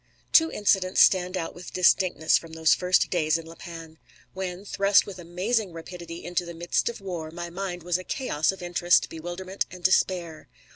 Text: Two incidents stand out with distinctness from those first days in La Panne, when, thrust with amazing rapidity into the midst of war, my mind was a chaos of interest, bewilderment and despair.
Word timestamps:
Two 0.31 0.49
incidents 0.51 0.99
stand 0.99 1.37
out 1.37 1.53
with 1.53 1.73
distinctness 1.73 2.35
from 2.35 2.53
those 2.53 2.73
first 2.73 3.11
days 3.11 3.37
in 3.37 3.45
La 3.45 3.53
Panne, 3.53 3.99
when, 4.33 4.65
thrust 4.65 5.05
with 5.05 5.19
amazing 5.19 5.73
rapidity 5.73 6.25
into 6.25 6.43
the 6.43 6.55
midst 6.55 6.89
of 6.89 7.01
war, 7.01 7.29
my 7.29 7.51
mind 7.51 7.83
was 7.83 7.99
a 7.99 8.03
chaos 8.03 8.51
of 8.51 8.63
interest, 8.63 9.09
bewilderment 9.09 9.67
and 9.69 9.83
despair. 9.83 10.47